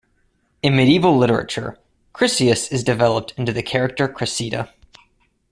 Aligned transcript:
In 0.63 0.75
medieval 0.75 1.15
literature, 1.15 1.77
Chryseis 2.15 2.71
is 2.71 2.83
developed 2.83 3.35
into 3.37 3.53
the 3.53 3.61
character 3.61 4.07
Cressida. 4.07 4.73